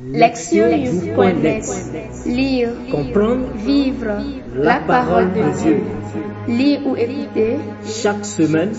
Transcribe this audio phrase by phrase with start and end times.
[0.00, 1.64] Lectionnews.net
[2.24, 4.22] Lire, Comprendre, vivre.
[4.54, 5.80] La parole de Dieu.
[6.46, 7.56] Lire ou écouter.
[7.84, 8.70] Chaque semaine,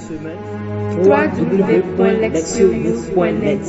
[1.04, 3.60] www.lectionnews.net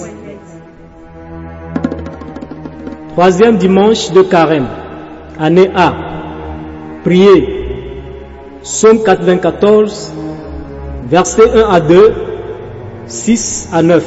[3.08, 4.69] Troisième dimanche de carême,
[5.38, 5.92] année A.
[7.03, 7.48] Priez.
[8.62, 10.12] Psaume 94,
[11.08, 12.14] versets 1 à 2,
[13.06, 14.04] 6 à 9.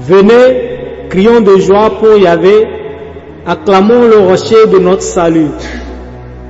[0.00, 0.71] Venez,
[1.12, 2.66] crions de joie pour Yahvé,
[3.46, 5.50] acclamons le rocher de notre salut.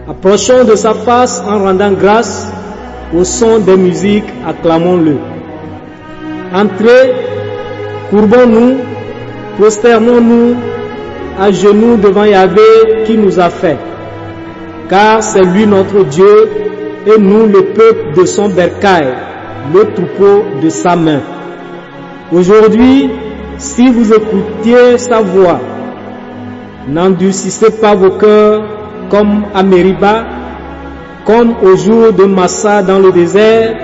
[0.09, 2.47] Approchons de sa face en rendant grâce
[3.12, 5.17] au son des musiques, acclamons-le.
[6.55, 7.12] Entrez,
[8.11, 8.77] courbons-nous,
[9.59, 10.55] prosternons-nous
[11.41, 13.79] à genoux devant Yahvé qui nous a fait.
[14.89, 16.48] Car c'est lui notre Dieu
[17.09, 19.12] et nous le peuple de son bercail,
[19.75, 21.20] le troupeau de sa main.
[22.31, 23.11] Aujourd'hui,
[23.62, 25.61] si vous écoutiez sa voix,
[26.89, 28.65] n'endurcissez pas vos cœurs
[29.09, 30.27] comme à Mériba,
[31.25, 33.77] comme au jour de Massa dans le désert,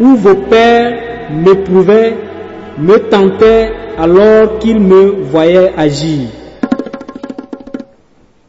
[0.00, 2.16] où vos pères m'éprouvaient,
[2.76, 6.28] me tentaient alors qu'ils me voyaient agir.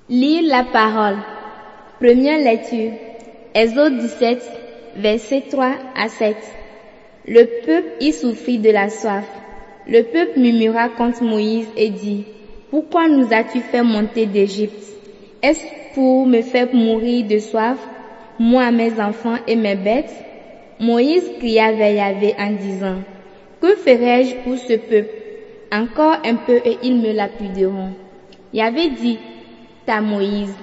[0.09, 1.17] Lire la parole.
[1.99, 2.91] Première lecture.
[3.53, 4.41] Exode 17,
[4.97, 6.35] versets 3 à 7.
[7.27, 9.25] Le peuple y souffrit de la soif.
[9.87, 12.25] Le peuple murmura contre Moïse et dit,
[12.71, 14.83] Pourquoi nous as-tu fait monter d'Égypte?
[15.43, 17.77] Est-ce pour me faire mourir de soif,
[18.39, 20.13] moi, mes enfants et mes bêtes?
[20.79, 22.95] Moïse cria vers Yahvé en disant,
[23.61, 25.13] Que ferai-je pour ce peuple?
[25.71, 27.91] Encore un peu et ils me lapideront.
[28.53, 29.19] Yahvé dit
[29.87, 30.53] à Moïse,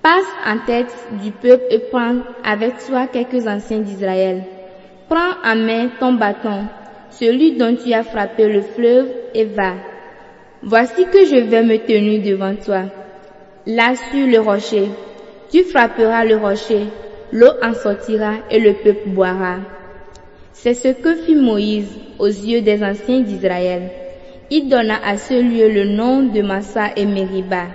[0.00, 4.44] Passe en tête du peuple et prends avec toi quelques anciens d'Israël.
[5.08, 6.66] Prends en main ton bâton,
[7.10, 9.74] celui dont tu as frappé le fleuve, et va.
[10.62, 12.82] Voici que je vais me tenir devant toi.
[13.66, 14.88] Là sur le rocher,
[15.50, 16.86] tu frapperas le rocher,
[17.32, 19.56] l'eau en sortira et le peuple boira.
[20.52, 23.90] C'est ce que fit Moïse aux yeux des anciens d'Israël.
[24.50, 27.66] Il donna à ce lieu le nom de Massa et Meriba,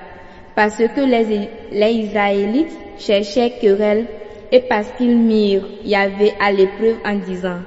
[0.56, 4.06] parce que les, les Israélites cherchaient querelle
[4.52, 7.60] et parce qu'ils mirent Yahvé à l'épreuve en disant,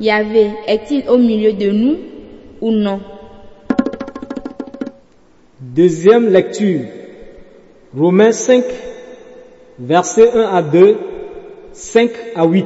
[0.00, 1.96] Yahvé est-il au milieu de nous
[2.60, 3.00] ou non?
[5.60, 6.80] Deuxième lecture.
[7.96, 8.64] Romains 5,
[9.78, 10.96] versets 1 à 2,
[11.72, 12.64] 5 à 8.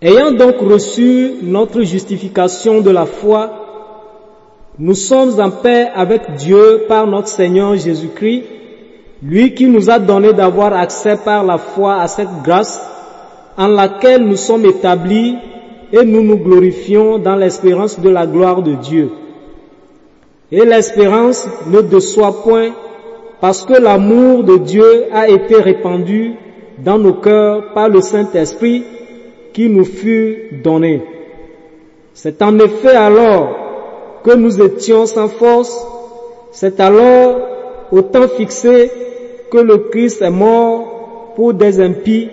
[0.00, 3.60] Ayant donc reçu notre justification de la foi,
[4.78, 8.44] nous sommes en paix avec Dieu par notre Seigneur Jésus-Christ,
[9.22, 12.93] lui qui nous a donné d'avoir accès par la foi à cette grâce
[13.56, 15.36] en laquelle nous sommes établis
[15.92, 19.10] et nous nous glorifions dans l'espérance de la gloire de Dieu.
[20.50, 22.70] Et l'espérance ne déçoit point
[23.40, 26.32] parce que l'amour de Dieu a été répandu
[26.78, 28.84] dans nos cœurs par le Saint-Esprit
[29.52, 31.02] qui nous fut donné.
[32.12, 35.86] C'est en effet alors que nous étions sans force,
[36.52, 37.36] c'est alors
[37.92, 38.90] au temps fixé
[39.50, 42.28] que le Christ est mort pour des impies.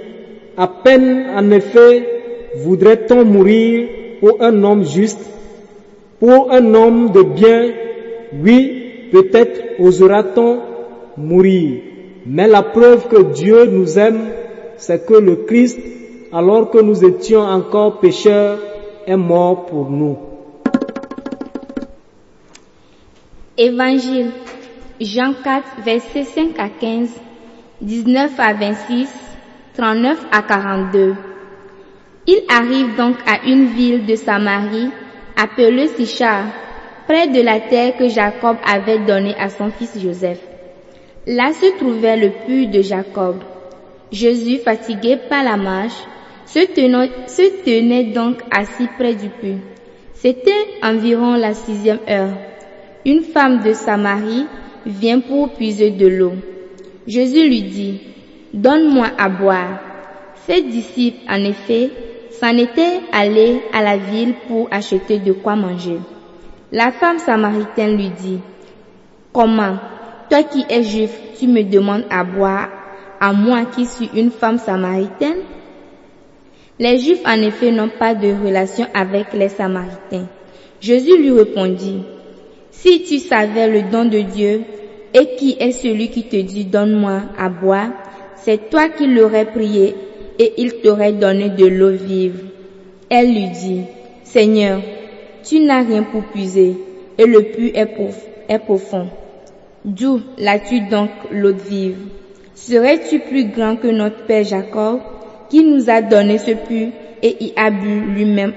[0.62, 2.08] À peine en effet
[2.58, 3.90] voudrait-on mourir
[4.20, 5.28] pour un homme juste,
[6.20, 7.72] pour un homme de bien,
[8.44, 10.60] oui, peut-être osera-t-on
[11.18, 11.82] mourir.
[12.28, 14.22] Mais la preuve que Dieu nous aime,
[14.78, 15.80] c'est que le Christ,
[16.32, 18.60] alors que nous étions encore pécheurs,
[19.08, 20.16] est mort pour nous.
[23.58, 24.30] Évangile
[25.00, 27.10] Jean 4, versets 5 à 15,
[27.82, 29.10] 19 à 26,
[29.76, 31.16] 39 à 42.
[32.28, 34.90] Il arrive donc à une ville de Samarie
[35.38, 36.44] appelée Sichar,
[37.08, 40.40] près de la terre que Jacob avait donnée à son fils Joseph.
[41.26, 43.38] Là se trouvait le puits de Jacob.
[44.12, 46.04] Jésus, fatigué par la marche,
[46.46, 49.62] se tenait, se tenait donc assis près du puits.
[50.14, 52.34] C'était environ la sixième heure.
[53.06, 54.48] Une femme de Samarie
[54.86, 56.34] vient pour puiser de l'eau.
[57.08, 58.02] Jésus lui dit,
[58.54, 59.80] Donne-moi à boire.
[60.46, 61.90] Ses disciples, en effet,
[62.32, 66.00] s'en étaient allés à la ville pour acheter de quoi manger.
[66.72, 68.40] La femme samaritaine lui dit,
[69.32, 69.78] Comment,
[70.30, 72.70] toi qui es juif, tu me demandes à boire,
[73.20, 75.44] à moi qui suis une femme samaritaine
[76.80, 80.28] Les juifs, en effet, n'ont pas de relation avec les samaritains.
[80.82, 82.02] Jésus lui répondit,
[82.72, 84.64] Si tu savais le don de Dieu,
[85.14, 87.90] et qui est celui qui te dit donne-moi à boire,
[88.44, 89.96] c'est toi qui l'aurais prié
[90.40, 92.46] et il t'aurait donné de l'eau vive.
[93.10, 93.82] Elle lui dit,
[94.24, 94.82] Seigneur,
[95.44, 96.76] tu n'as rien pour puiser
[97.18, 99.08] et le puits est, profond.
[99.86, 101.98] D'où l'as-tu donc l'eau vive?
[102.56, 105.00] Serais-tu plus grand que notre père Jacob,
[105.50, 106.92] qui nous a donné ce puits
[107.22, 108.54] et y a bu lui-même,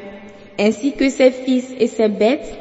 [0.59, 2.53] ainsi que ses fils et ses bêtes?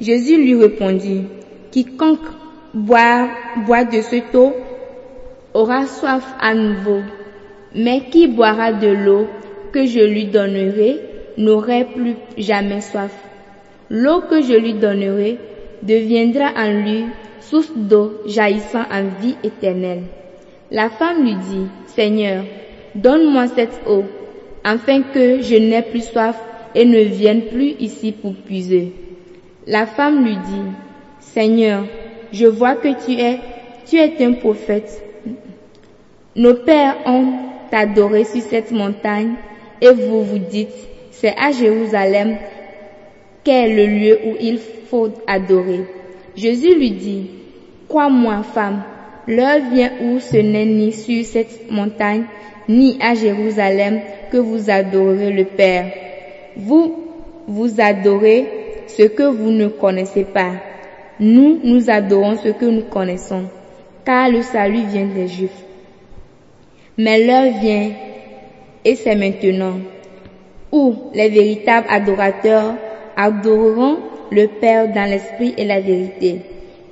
[0.00, 1.24] Jésus lui répondit,
[1.70, 2.28] Quiconque
[2.72, 3.28] boit,
[3.66, 4.52] boit de ce eau
[5.54, 7.00] aura soif à nouveau,
[7.74, 9.26] mais qui boira de l'eau
[9.72, 11.00] que je lui donnerai
[11.38, 13.12] n'aurait plus jamais soif.
[13.88, 15.38] L'eau que je lui donnerai
[15.82, 17.04] deviendra en lui
[17.40, 20.04] source d'eau jaillissant en vie éternelle.
[20.70, 22.44] La femme lui dit, Seigneur,
[22.94, 24.04] donne-moi cette eau,
[24.64, 26.36] afin que je n'ai plus soif
[26.74, 28.92] et ne vienne plus ici pour puiser.
[29.66, 30.70] La femme lui dit,
[31.20, 31.84] Seigneur,
[32.32, 33.38] je vois que tu es,
[33.86, 35.02] tu es un prophète.
[36.36, 37.26] Nos pères ont
[37.70, 39.34] adoré sur cette montagne
[39.80, 40.74] et vous vous dites,
[41.12, 42.36] c'est à Jérusalem
[43.44, 45.84] qu'est le lieu où il faut adorer.
[46.36, 47.30] Jésus lui dit,
[47.88, 48.82] Crois-moi, femme,
[49.28, 52.24] l'heure vient où ce n'est ni sur cette montagne,
[52.68, 54.00] ni à Jérusalem
[54.32, 55.86] que vous adorerez le Père.
[56.56, 57.04] Vous,
[57.46, 58.46] vous adorez
[58.88, 60.52] ce que vous ne connaissez pas.
[61.20, 63.44] Nous, nous adorons ce que nous connaissons,
[64.04, 65.64] car le salut vient des Juifs.
[66.96, 67.90] Mais l'heure vient,
[68.84, 69.78] et c'est maintenant,
[70.70, 72.74] où les véritables adorateurs
[73.16, 73.98] adoreront
[74.30, 76.42] le Père dans l'esprit et la vérité.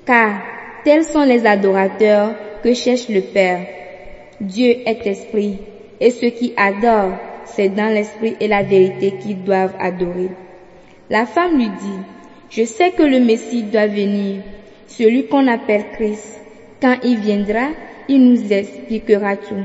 [0.04, 0.40] Car
[0.84, 2.34] tels sont les adorateurs
[2.64, 3.64] que cherche le Père.
[4.40, 5.58] Dieu est esprit,
[6.00, 10.30] et ceux qui adorent, c'est dans l'esprit et la vérité qu'ils doivent adorer.
[11.10, 12.00] La femme lui dit,
[12.50, 14.42] je sais que le Messie doit venir,
[14.88, 16.40] celui qu'on appelle Christ.
[16.80, 17.68] Quand il viendra,
[18.08, 19.64] il nous expliquera tout.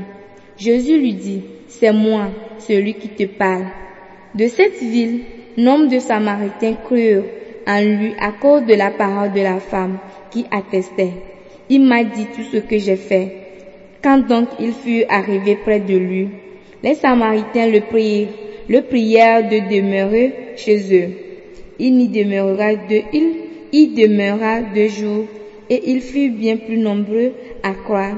[0.58, 2.28] Jésus lui dit, c'est moi,
[2.58, 3.66] celui qui te parle.
[4.34, 5.20] De cette ville,
[5.56, 7.24] nombre de Samaritains crurent
[7.66, 9.98] en lui à cause de la parole de la femme
[10.30, 11.12] qui attestait.
[11.68, 13.36] Il m'a dit tout ce que j'ai fait.
[14.02, 16.28] Quand donc il fut arrivé près de lui,
[16.82, 18.28] les Samaritains le prièrent,
[18.68, 21.10] le prièrent de demeurer chez eux.
[21.78, 23.34] Il y demeura deux, il
[23.72, 25.26] y demeura deux jours
[25.70, 27.32] et il fut bien plus nombreux
[27.62, 28.16] à croire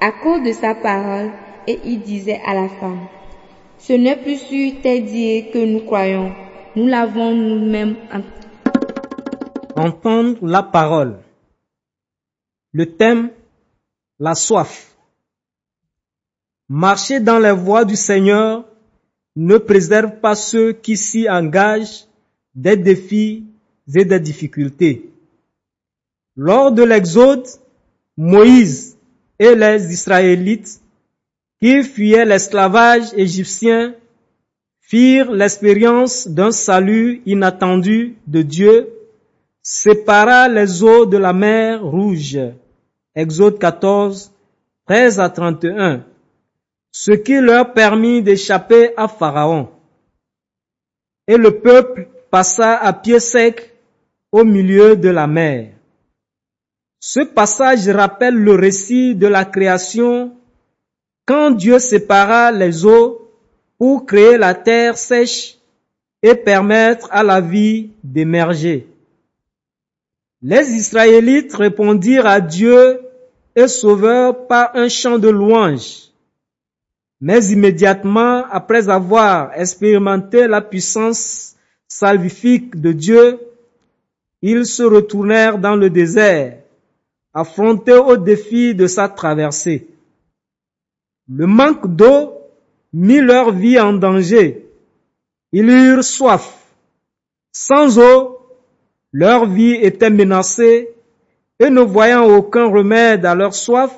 [0.00, 1.30] à cause de sa parole
[1.66, 3.06] et il disait à la femme,
[3.78, 6.32] ce n'est plus sur tes dires que nous croyons,
[6.74, 7.96] nous l'avons nous-mêmes
[9.76, 11.18] Entendre la parole.
[12.72, 13.30] Le thème,
[14.18, 14.96] la soif.
[16.68, 18.64] Marcher dans les voies du Seigneur
[19.36, 22.06] ne préserve pas ceux qui s'y engagent
[22.54, 23.44] des défis
[23.94, 25.10] et des difficultés.
[26.36, 27.46] Lors de l'Exode,
[28.16, 28.96] Moïse
[29.38, 30.80] et les Israélites
[31.82, 33.94] fuyaient l'esclavage égyptien
[34.80, 38.88] firent l'expérience d'un salut inattendu de Dieu,
[39.62, 42.38] sépara les eaux de la mer Rouge.
[43.14, 44.32] Exode 14,
[44.86, 46.04] 13 à 31,
[46.92, 49.70] ce qui leur permit d'échapper à Pharaon.
[51.26, 53.74] Et le peuple passa à pied sec
[54.30, 55.72] au milieu de la mer.
[57.00, 60.36] Ce passage rappelle le récit de la création
[61.26, 63.30] quand Dieu sépara les eaux
[63.78, 65.58] pour créer la terre sèche
[66.22, 68.86] et permettre à la vie d'émerger.
[70.40, 73.00] Les Israélites répondirent à Dieu
[73.54, 76.10] et Sauveur par un chant de louange.
[77.20, 81.56] Mais immédiatement après avoir expérimenté la puissance
[81.88, 83.40] salvifique de Dieu,
[84.42, 86.58] ils se retournèrent dans le désert,
[87.32, 89.88] affrontés au défi de sa traversée.
[91.28, 92.34] Le manque d'eau
[92.92, 94.68] mit leur vie en danger.
[95.52, 96.54] Ils eurent soif.
[97.52, 98.38] Sans eau,
[99.12, 100.94] leur vie était menacée
[101.58, 103.92] et ne voyant aucun remède à leur soif,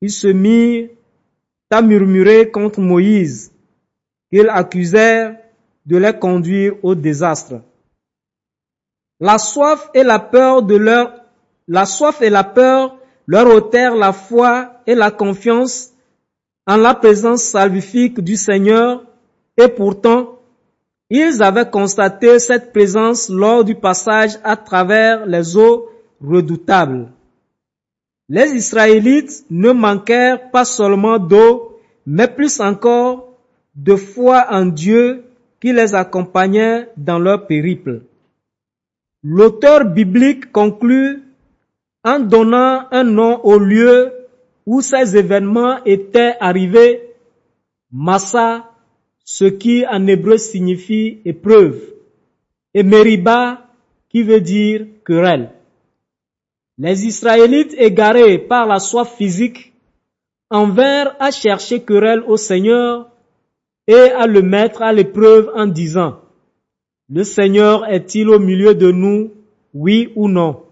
[0.00, 0.90] ils se mirent
[1.70, 3.50] à murmurer contre Moïse,
[4.30, 5.38] qu'ils accusèrent
[5.86, 7.62] de les conduire au désastre.
[9.20, 11.14] La soif et la peur de leur,
[11.66, 15.91] la soif et la peur leur ôtèrent la foi et la confiance
[16.66, 19.04] en la présence salvifique du Seigneur
[19.56, 20.38] et pourtant,
[21.10, 25.88] ils avaient constaté cette présence lors du passage à travers les eaux
[26.20, 27.08] redoutables.
[28.28, 33.36] Les Israélites ne manquèrent pas seulement d'eau, mais plus encore
[33.74, 35.24] de foi en Dieu
[35.60, 38.02] qui les accompagnait dans leur périple.
[39.22, 41.22] L'auteur biblique conclut
[42.04, 44.12] en donnant un nom au lieu
[44.66, 47.10] où ces événements étaient arrivés,
[47.90, 48.70] Massa,
[49.24, 51.80] ce qui en hébreu signifie épreuve,
[52.74, 53.66] et Meriba,
[54.08, 55.50] qui veut dire querelle.
[56.78, 59.72] Les Israélites égarés par la soif physique
[60.50, 63.10] en vinrent à chercher querelle au Seigneur
[63.86, 66.20] et à le mettre à l'épreuve en disant,
[67.08, 69.32] Le Seigneur est-il au milieu de nous,
[69.74, 70.62] oui ou non?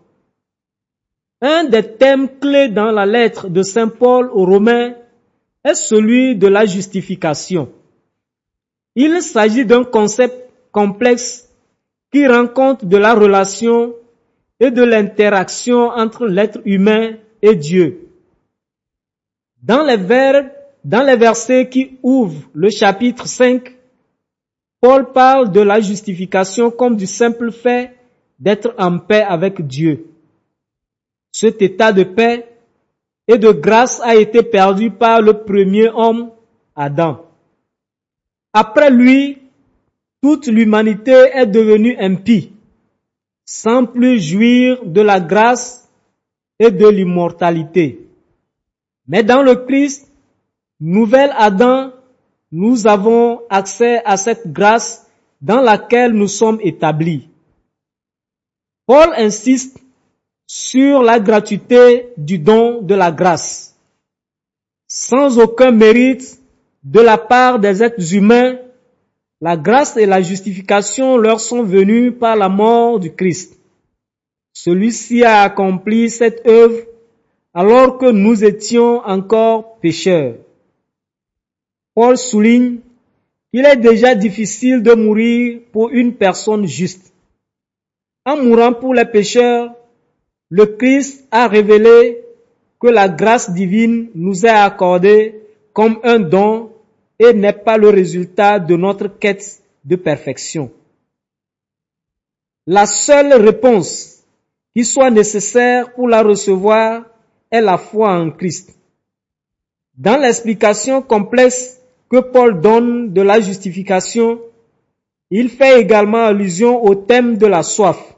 [1.42, 4.94] Un des thèmes clés dans la lettre de Saint Paul aux Romains
[5.64, 7.70] est celui de la justification.
[8.94, 11.48] Il s'agit d'un concept complexe
[12.12, 13.94] qui rend compte de la relation
[14.58, 18.08] et de l'interaction entre l'être humain et Dieu.
[19.62, 23.76] Dans les, versets qui ouvrent le chapitre 5,
[24.80, 27.94] Paul parle de la justification comme du simple fait
[28.38, 30.09] d'être en paix avec Dieu.
[31.40, 32.46] Cet état de paix
[33.26, 36.32] et de grâce a été perdu par le premier homme,
[36.76, 37.24] Adam.
[38.52, 39.38] Après lui,
[40.20, 42.52] toute l'humanité est devenue impie,
[43.46, 45.88] sans plus jouir de la grâce
[46.58, 48.06] et de l'immortalité.
[49.08, 50.12] Mais dans le Christ,
[50.78, 51.92] nouvel Adam,
[52.52, 55.06] nous avons accès à cette grâce
[55.40, 57.30] dans laquelle nous sommes établis.
[58.84, 59.78] Paul insiste
[60.52, 63.76] sur la gratuité du don de la grâce.
[64.88, 66.40] Sans aucun mérite
[66.82, 68.58] de la part des êtres humains,
[69.40, 73.60] la grâce et la justification leur sont venues par la mort du Christ.
[74.52, 76.80] Celui-ci a accompli cette œuvre
[77.54, 80.34] alors que nous étions encore pécheurs.
[81.94, 82.78] Paul souligne
[83.54, 87.12] qu'il est déjà difficile de mourir pour une personne juste.
[88.24, 89.76] En mourant pour les pécheurs,
[90.50, 92.24] le Christ a révélé
[92.80, 95.42] que la grâce divine nous est accordée
[95.72, 96.72] comme un don
[97.18, 100.70] et n'est pas le résultat de notre quête de perfection.
[102.66, 104.24] La seule réponse
[104.74, 107.04] qui soit nécessaire pour la recevoir
[107.50, 108.76] est la foi en Christ.
[109.96, 111.80] Dans l'explication complexe
[112.10, 114.40] que Paul donne de la justification,
[115.30, 118.16] il fait également allusion au thème de la soif.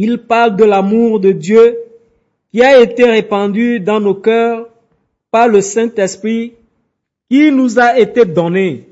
[0.00, 1.76] Il parle de l'amour de Dieu
[2.52, 4.68] qui a été répandu dans nos cœurs
[5.32, 6.54] par le Saint-Esprit
[7.28, 8.88] qui nous a été donné.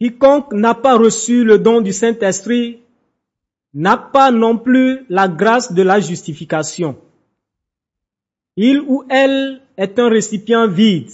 [0.00, 2.80] Quiconque n'a pas reçu le don du Saint-Esprit
[3.74, 6.96] n'a pas non plus la grâce de la justification.
[8.56, 11.10] Il ou elle est un récipient vide.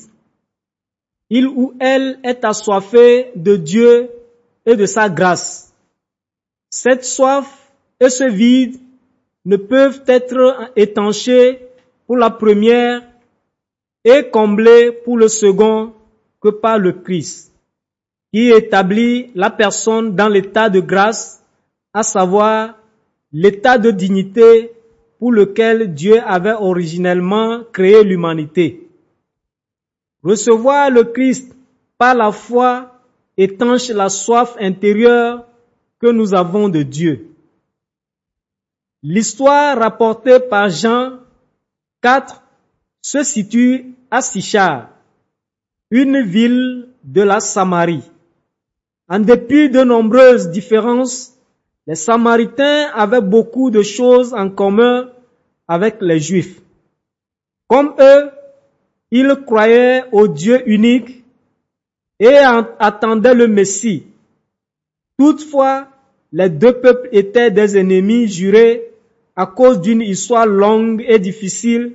[1.28, 4.10] Il ou elle est assoiffé de Dieu
[4.64, 5.74] et de sa grâce.
[6.70, 7.67] Cette soif
[8.00, 8.76] et ce vide
[9.44, 11.60] ne peuvent être étanchés
[12.06, 13.02] pour la première
[14.04, 15.92] et comblés pour le second
[16.40, 17.52] que par le Christ,
[18.32, 21.42] qui établit la personne dans l'état de grâce,
[21.92, 22.78] à savoir
[23.32, 24.72] l'état de dignité
[25.18, 28.88] pour lequel Dieu avait originellement créé l'humanité.
[30.22, 31.56] Recevoir le Christ
[31.96, 32.92] par la foi
[33.36, 35.44] étanche la soif intérieure
[36.00, 37.28] que nous avons de Dieu.
[39.02, 41.20] L'histoire rapportée par Jean
[42.02, 42.42] 4
[43.00, 44.90] se situe à Sichar,
[45.90, 48.02] une ville de la Samarie.
[49.08, 51.34] En dépit de nombreuses différences,
[51.86, 55.10] les Samaritains avaient beaucoup de choses en commun
[55.68, 56.60] avec les Juifs.
[57.68, 58.30] Comme eux,
[59.12, 61.24] ils croyaient au Dieu unique
[62.18, 62.36] et
[62.80, 64.06] attendaient le Messie.
[65.16, 65.86] Toutefois,
[66.32, 68.90] les deux peuples étaient des ennemis jurés
[69.36, 71.94] à cause d'une histoire longue et difficile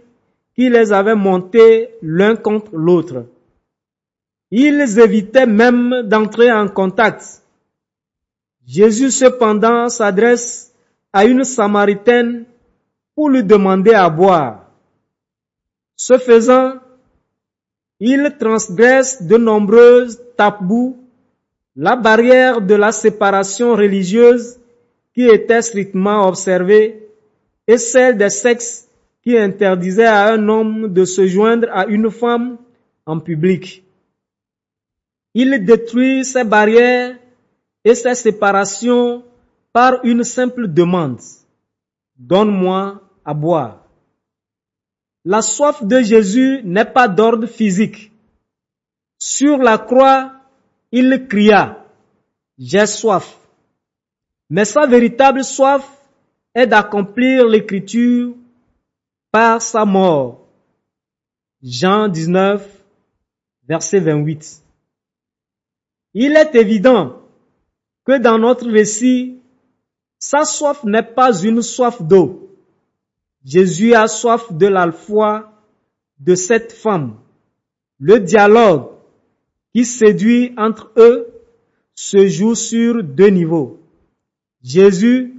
[0.56, 3.26] qui les avait montés l'un contre l'autre.
[4.52, 7.42] Ils évitaient même d'entrer en contact.
[8.66, 10.74] Jésus cependant s'adresse
[11.12, 12.46] à une Samaritaine
[13.16, 14.72] pour lui demander à boire.
[15.96, 16.76] Ce faisant,
[18.00, 20.98] il transgresse de nombreuses tabous,
[21.76, 24.60] la barrière de la séparation religieuse
[25.14, 27.10] qui était strictement observée
[27.68, 28.88] et celle des sexes
[29.24, 32.58] qui interdisait à un homme de se joindre à une femme
[33.06, 33.84] en public.
[35.34, 37.18] Il détruit ces barrières
[37.84, 39.24] et ces séparations
[39.72, 41.20] par une simple demande.
[42.18, 43.84] Donne-moi à boire.
[45.26, 48.12] La soif de Jésus n'est pas d'ordre physique.
[49.18, 50.34] Sur la croix,
[50.96, 51.88] il cria,
[52.60, 53.40] j'ai soif.
[54.52, 55.84] Mais sa véritable soif
[56.54, 58.36] est d'accomplir l'écriture
[59.32, 60.48] par sa mort.
[61.64, 62.64] Jean 19,
[63.68, 64.62] verset 28.
[66.14, 67.24] Il est évident
[68.06, 69.42] que dans notre récit,
[70.20, 72.56] sa soif n'est pas une soif d'eau,
[73.44, 75.52] Jésus a soif de la foi
[76.20, 77.18] de cette femme.
[77.98, 78.93] Le dialogue
[79.74, 81.28] qui séduit entre eux
[81.96, 83.80] se joue sur deux niveaux.
[84.64, 85.34] Jésus,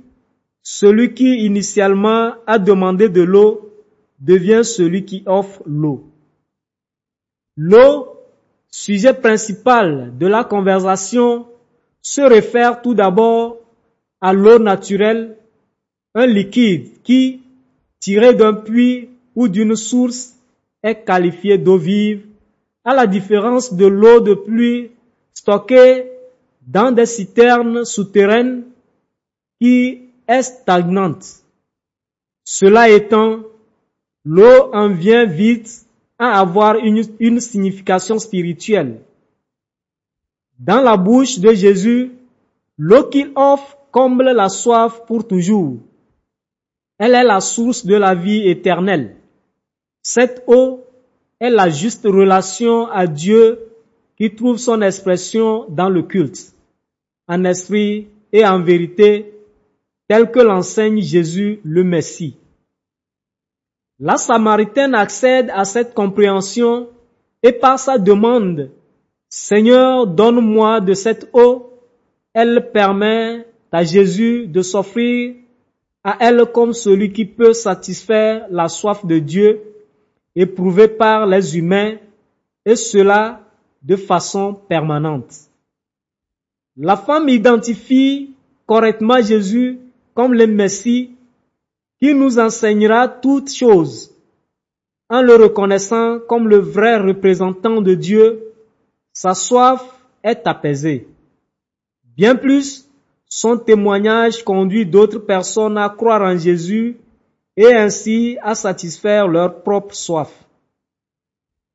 [0.62, 3.70] celui qui initialement a demandé de l'eau,
[4.18, 6.10] devient celui qui offre l'eau.
[7.56, 8.08] L'eau,
[8.70, 11.46] sujet principal de la conversation,
[12.02, 13.58] se réfère tout d'abord
[14.20, 15.36] à l'eau naturelle,
[16.14, 17.42] un liquide qui,
[18.00, 20.34] tiré d'un puits ou d'une source,
[20.82, 22.26] est qualifié d'eau vive,
[22.84, 24.90] à la différence de l'eau de pluie
[25.32, 26.10] stockée
[26.66, 28.64] dans des citernes souterraines
[29.60, 31.24] qui est stagnante.
[32.44, 33.40] Cela étant,
[34.24, 35.86] l'eau en vient vite
[36.18, 39.00] à avoir une, signification spirituelle.
[40.58, 42.12] Dans la bouche de Jésus,
[42.78, 45.78] l'eau qu'il offre comble la soif pour toujours.
[46.98, 49.16] Elle est la source de la vie éternelle.
[50.02, 50.83] Cette eau
[51.44, 53.58] est la juste relation à Dieu
[54.16, 56.54] qui trouve son expression dans le culte,
[57.28, 59.34] en esprit et en vérité,
[60.08, 62.38] tel que l'enseigne Jésus le Messie.
[64.00, 66.88] La Samaritaine accède à cette compréhension
[67.42, 68.70] et par sa demande,
[69.28, 71.74] Seigneur, donne-moi de cette eau,
[72.32, 75.34] elle permet à Jésus de s'offrir
[76.04, 79.73] à elle comme celui qui peut satisfaire la soif de Dieu
[80.34, 81.96] éprouvée par les humains
[82.64, 83.40] et cela
[83.82, 85.34] de façon permanente.
[86.76, 88.34] La femme identifie
[88.66, 89.78] correctement Jésus
[90.14, 91.12] comme le Messie
[92.00, 94.14] qui nous enseignera toutes choses
[95.08, 98.42] en le reconnaissant comme le vrai représentant de Dieu.
[99.12, 99.82] Sa soif
[100.22, 101.06] est apaisée.
[102.16, 102.88] Bien plus,
[103.28, 106.96] son témoignage conduit d'autres personnes à croire en Jésus
[107.56, 110.32] et ainsi à satisfaire leur propre soif.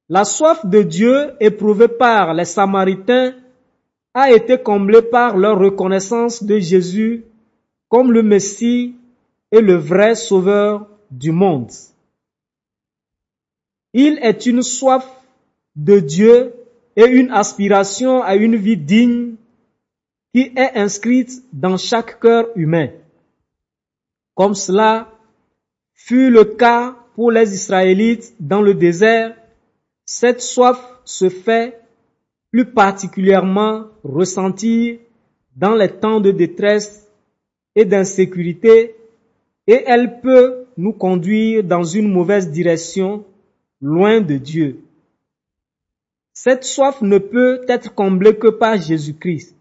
[0.10, 3.36] La soif de Dieu éprouvée par les Samaritains
[4.14, 7.26] a été comblée par leur reconnaissance de Jésus
[7.88, 8.96] comme le Messie
[9.52, 11.72] et le vrai Sauveur du monde.
[13.94, 15.06] Il est une soif
[15.76, 16.54] de Dieu
[16.96, 19.36] et une aspiration à une vie digne
[20.34, 22.90] qui est inscrite dans chaque cœur humain.
[24.36, 25.12] Comme cela
[26.06, 29.36] fut le cas pour les Israélites dans le désert,
[30.06, 31.80] cette soif se fait
[32.52, 34.98] plus particulièrement ressentir
[35.56, 37.08] dans les temps de détresse
[37.76, 38.96] et d'insécurité
[39.68, 43.26] et elle peut nous conduire dans une mauvaise direction,
[43.82, 44.80] loin de Dieu.
[46.34, 49.54] Cette soif ne peut être comblée que par Jésus-Christ.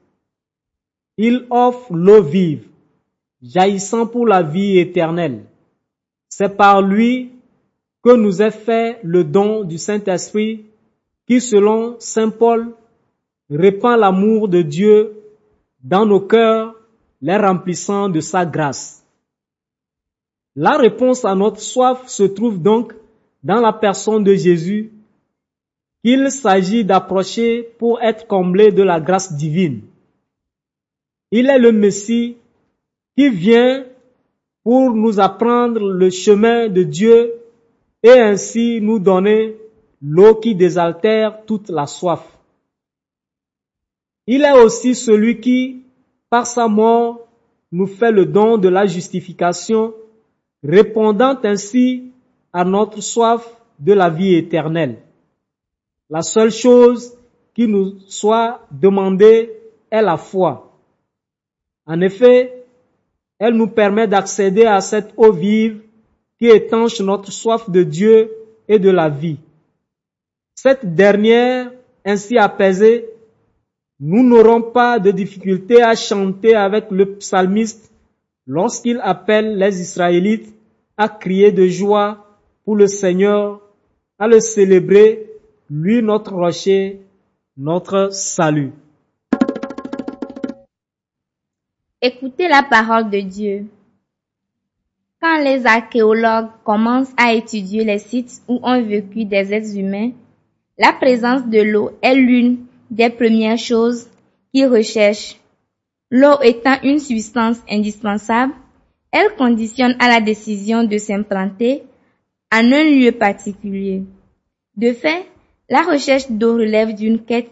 [1.16, 2.68] Il offre l'eau vive,
[3.42, 5.47] jaillissant pour la vie éternelle.
[6.28, 7.32] C'est par lui
[8.02, 10.66] que nous est fait le don du Saint-Esprit
[11.26, 12.74] qui, selon Saint Paul,
[13.50, 15.14] répand l'amour de Dieu
[15.82, 16.74] dans nos cœurs,
[17.20, 19.04] les remplissant de sa grâce.
[20.54, 22.92] La réponse à notre soif se trouve donc
[23.42, 24.92] dans la personne de Jésus
[26.04, 29.82] qu'il s'agit d'approcher pour être comblé de la grâce divine.
[31.30, 32.36] Il est le Messie
[33.16, 33.84] qui vient
[34.68, 37.32] pour nous apprendre le chemin de Dieu
[38.02, 39.56] et ainsi nous donner
[40.02, 42.20] l'eau qui désaltère toute la soif.
[44.26, 45.84] Il est aussi celui qui,
[46.28, 47.26] par sa mort,
[47.72, 49.94] nous fait le don de la justification,
[50.62, 52.12] répondant ainsi
[52.52, 54.98] à notre soif de la vie éternelle.
[56.10, 57.16] La seule chose
[57.54, 59.50] qui nous soit demandée
[59.90, 60.70] est la foi.
[61.86, 62.57] En effet,
[63.38, 65.80] elle nous permet d'accéder à cette eau vive
[66.38, 68.30] qui étanche notre soif de Dieu
[68.68, 69.38] et de la vie.
[70.54, 71.70] Cette dernière,
[72.04, 73.06] ainsi apaisée,
[74.00, 77.92] nous n'aurons pas de difficulté à chanter avec le psalmiste
[78.46, 80.54] lorsqu'il appelle les Israélites
[80.96, 82.26] à crier de joie
[82.64, 83.60] pour le Seigneur,
[84.18, 85.26] à le célébrer,
[85.70, 87.00] lui notre rocher,
[87.56, 88.72] notre salut.
[92.00, 93.66] Écoutez la parole de Dieu.
[95.20, 100.12] Quand les archéologues commencent à étudier les sites où ont vécu des êtres humains,
[100.78, 104.06] la présence de l'eau est l'une des premières choses
[104.54, 105.40] qu'ils recherchent.
[106.08, 108.52] L'eau étant une substance indispensable,
[109.10, 111.82] elle conditionne à la décision de s'implanter
[112.52, 114.04] en un lieu particulier.
[114.76, 115.26] De fait,
[115.68, 117.50] la recherche d'eau relève d'une quête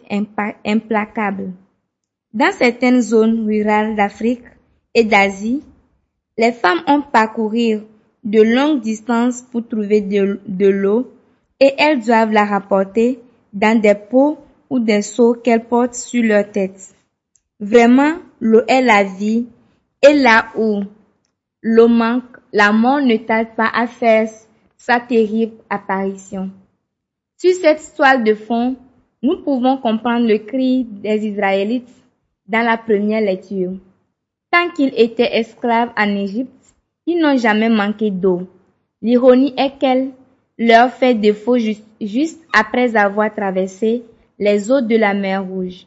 [0.65, 1.53] implacable.
[2.37, 4.45] Dans certaines zones rurales d'Afrique
[4.93, 5.63] et d'Asie,
[6.37, 7.79] les femmes ont parcouru
[8.25, 11.11] de longues distances pour trouver de, l'eau
[11.59, 13.21] et elles doivent la rapporter
[13.55, 14.37] dans des pots
[14.69, 16.95] ou des seaux qu'elles portent sur leur tête.
[17.59, 19.47] Vraiment, l'eau est la vie
[20.07, 20.83] et là où
[21.63, 24.29] l'eau manque, la mort ne tarde pas à faire
[24.77, 26.51] sa terrible apparition.
[27.39, 28.77] Sur cette toile de fond,
[29.23, 31.89] nous pouvons comprendre le cri des Israélites
[32.49, 33.73] dans la première lecture.
[34.51, 36.75] Tant qu'ils étaient esclaves en Égypte,
[37.07, 38.49] ils n'ont jamais manqué d'eau.
[39.03, 40.11] L'ironie est qu'elle
[40.59, 44.03] leur fait défaut juste, après avoir traversé
[44.39, 45.87] les eaux de la mer Rouge.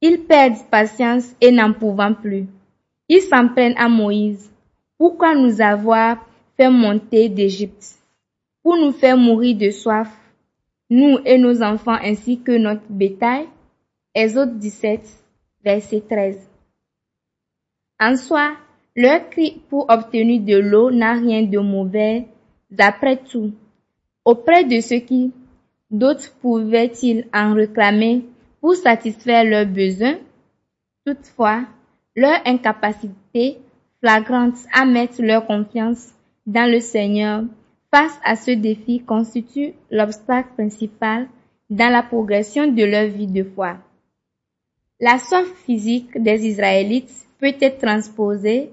[0.00, 2.46] Ils perdent patience et n'en pouvant plus.
[3.08, 4.50] Ils s'en prennent à Moïse.
[4.98, 6.24] Pourquoi nous avoir
[6.56, 7.96] fait monter d'Égypte?
[8.62, 10.08] Pour nous faire mourir de soif,
[10.90, 13.46] nous et nos enfants ainsi que notre bétail?
[14.14, 15.25] Exode 17,
[15.66, 16.38] verset 13.
[17.98, 18.56] En soi,
[18.94, 22.26] leur cri pour obtenir de l'eau n'a rien de mauvais.
[22.70, 23.52] D'après tout,
[24.24, 25.32] auprès de ceux qui
[25.90, 28.24] d'autres pouvaient-ils en réclamer
[28.60, 30.18] pour satisfaire leurs besoins?
[31.04, 31.62] Toutefois,
[32.14, 33.58] leur incapacité
[34.00, 36.12] flagrante à mettre leur confiance
[36.46, 37.44] dans le Seigneur
[37.92, 41.28] face à ce défi constitue l'obstacle principal
[41.70, 43.78] dans la progression de leur vie de foi.
[44.98, 48.70] La soif physique des Israélites peut être transposée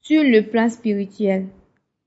[0.00, 1.46] sur le plan spirituel.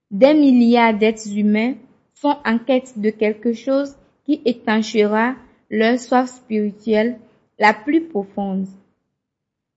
[0.09, 1.73] Des milliards d'êtres humains
[2.13, 3.93] sont en quête de quelque chose
[4.25, 5.35] qui étanchera
[5.69, 7.19] leur soif spirituelle
[7.59, 8.67] la plus profonde.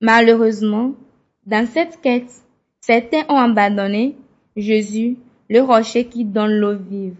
[0.01, 0.95] Malheureusement,
[1.45, 2.31] dans cette quête,
[2.81, 4.15] certains ont abandonné
[4.55, 5.17] Jésus,
[5.49, 7.17] le rocher qui donne l'eau vive,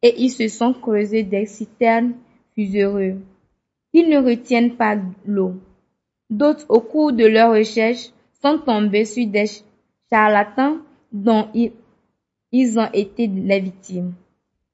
[0.00, 2.14] et ils se sont creusés des citernes
[2.54, 3.16] fusereux.
[3.92, 5.54] Ils ne retiennent pas l'eau.
[6.30, 8.10] D'autres, au cours de leur recherche,
[8.42, 9.46] sont tombés sur des
[10.10, 10.78] charlatans
[11.12, 14.14] dont ils, ont été les victimes.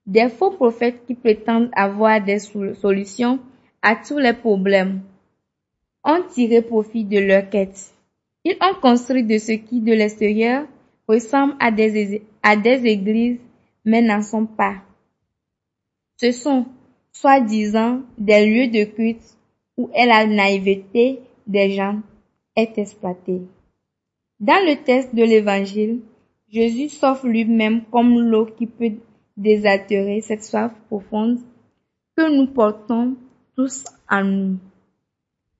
[0.06, 3.38] Des faux prophètes qui prétendent avoir des solutions
[3.82, 5.02] à tous les problèmes
[6.04, 7.94] ont tiré profit de leur quête.
[8.44, 10.66] Ils ont construit de ce qui de l'extérieur
[11.08, 13.38] ressemble à des, à des églises,
[13.84, 14.76] mais n'en sont pas.
[16.16, 16.66] Ce sont,
[17.12, 19.36] soi-disant, des lieux de culte
[19.76, 22.00] où la naïveté des gens
[22.56, 23.42] est exploitée.
[24.40, 26.00] Dans le texte de l'évangile,
[26.48, 28.92] Jésus s'offre lui-même comme l'eau qui peut
[29.36, 31.38] désaltérer cette soif profonde
[32.16, 33.16] que nous portons
[33.56, 34.58] tous en nous.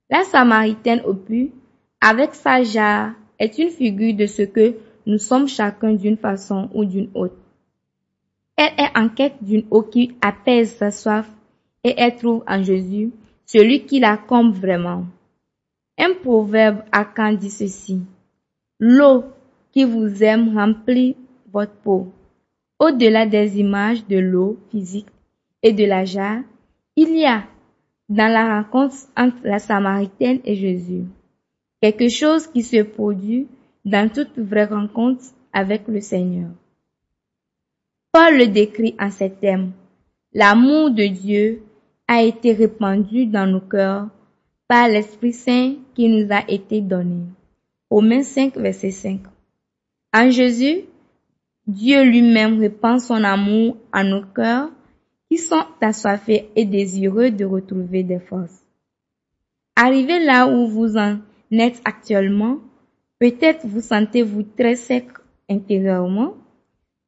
[0.09, 1.51] La Samaritaine au puits,
[1.99, 6.85] avec sa jarre, est une figure de ce que nous sommes chacun d'une façon ou
[6.85, 7.35] d'une autre.
[8.55, 11.29] Elle est en quête d'une eau qui apaise sa soif
[11.83, 13.11] et elle trouve en Jésus
[13.45, 15.05] celui qui la comble vraiment.
[15.97, 16.83] Un proverbe
[17.15, 18.01] quand dit ceci.
[18.79, 19.23] L'eau
[19.71, 21.15] qui vous aime remplit
[21.51, 22.11] votre peau.
[22.79, 25.07] Au-delà des images de l'eau physique
[25.63, 26.41] et de la jarre,
[26.97, 27.45] il y a,
[28.09, 31.05] dans la rencontre entre la Samaritaine et Jésus,
[31.81, 33.47] quelque chose qui se produit
[33.85, 36.49] dans toute vraie rencontre avec le Seigneur.
[38.11, 39.71] Paul le décrit en ces termes.
[40.33, 41.63] L'amour de Dieu
[42.07, 44.07] a été répandu dans nos cœurs
[44.67, 47.23] par l'Esprit Saint qui nous a été donné.
[47.89, 49.21] Romains 5, verset 5.
[50.13, 50.85] En Jésus,
[51.67, 54.69] Dieu lui-même répand son amour à nos cœurs
[55.29, 58.63] qui sont assoiffés et désireux de retrouver des forces.
[59.75, 61.17] Arrivé là où vous en
[61.51, 62.59] êtes actuellement,
[63.19, 65.07] peut-être vous sentez-vous très sec
[65.49, 66.33] intérieurement,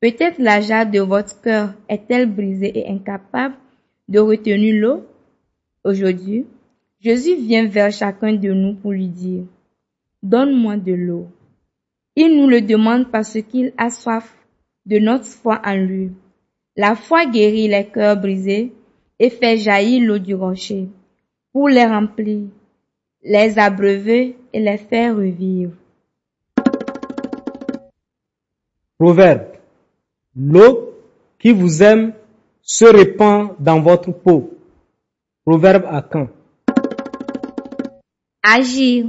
[0.02, 3.56] peut-être la jarre de votre cœur est-elle brisée et incapable
[4.08, 5.06] de retenir l'eau.
[5.84, 6.46] Aujourd'hui,
[7.00, 9.44] Jésus vient vers chacun de nous pour lui dire,
[10.24, 11.28] Donne-moi de l'eau.
[12.16, 14.36] Il nous le demande parce qu'il a soif
[14.88, 16.12] de notre foi en lui.
[16.76, 18.74] La foi guérit les cœurs brisés
[19.20, 20.88] et fait jaillir l'eau du rocher
[21.54, 22.48] pour les remplir,
[23.24, 25.74] les abreuver et les faire revivre.
[28.98, 29.46] Proverbe.
[30.36, 30.94] L'eau
[31.38, 32.14] qui vous aime
[32.62, 34.58] se répand dans votre peau.
[35.46, 36.30] Proverbe à quand?
[38.50, 39.08] Agir.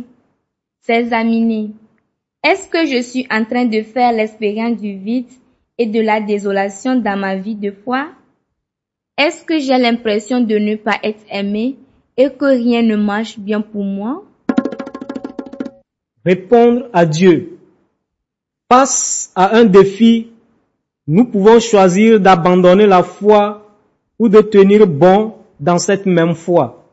[0.81, 1.71] S'examiner.
[2.43, 5.31] Est-ce que je suis en train de faire l'expérience du vide
[5.79, 8.09] et de la désolation dans ma vie de foi?
[9.17, 11.77] Est-ce que j'ai l'impression de ne pas être aimé
[12.17, 14.25] et que rien ne marche bien pour moi?
[16.25, 17.59] Répondre à Dieu.
[18.69, 20.31] Face à un défi,
[21.07, 23.71] nous pouvons choisir d'abandonner la foi
[24.19, 26.88] ou de tenir bon dans cette même foi.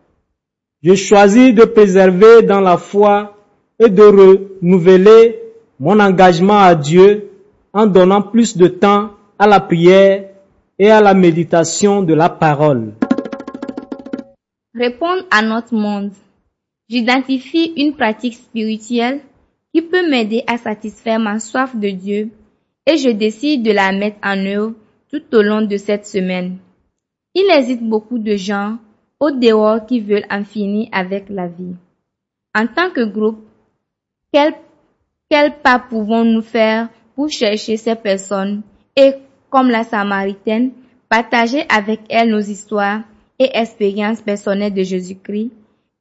[0.85, 3.35] Je choisis de préserver dans la foi
[3.79, 5.39] et de renouveler
[5.79, 7.31] mon engagement à Dieu
[7.73, 10.29] en donnant plus de temps à la prière
[10.77, 12.93] et à la méditation de la parole.
[14.75, 16.11] Répondre à notre monde.
[16.87, 19.21] J'identifie une pratique spirituelle
[19.73, 22.29] qui peut m'aider à satisfaire ma soif de Dieu
[22.85, 24.73] et je décide de la mettre en œuvre
[25.11, 26.57] tout au long de cette semaine.
[27.33, 28.77] Il existe beaucoup de gens
[29.19, 31.75] au dehors qui veulent en finir avec la vie.
[32.57, 33.39] En tant que groupe,
[34.31, 34.53] quel,
[35.29, 38.61] quel pas pouvons-nous faire pour chercher ces personnes
[38.95, 39.13] et,
[39.49, 40.71] comme la Samaritaine,
[41.09, 43.01] partager avec elles nos histoires
[43.39, 45.51] et expériences personnelles de Jésus-Christ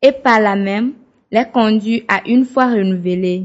[0.03, 0.92] et par là même
[1.31, 3.44] les conduire à une foi renouvelée.